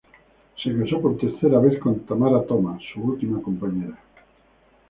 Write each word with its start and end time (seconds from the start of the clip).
Se 0.63 0.75
casó 0.79 0.99
por 0.99 1.15
tercera 1.19 1.59
vez 1.59 1.79
con 1.79 2.07
Tamara 2.07 2.41
Toma, 2.47 2.79
su 2.91 2.99
última 3.03 3.39
compañera. 3.39 3.99